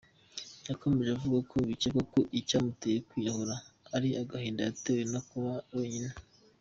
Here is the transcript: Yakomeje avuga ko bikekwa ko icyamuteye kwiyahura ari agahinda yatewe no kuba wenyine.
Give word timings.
Yakomeje 0.69 1.09
avuga 1.17 1.39
ko 1.51 1.55
bikekwa 1.69 2.01
ko 2.13 2.19
icyamuteye 2.39 2.97
kwiyahura 3.09 3.55
ari 3.95 4.09
agahinda 4.21 4.61
yatewe 4.67 5.03
no 5.13 5.21
kuba 5.29 5.51
wenyine. 5.77 6.11